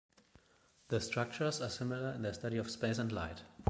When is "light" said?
3.11-3.43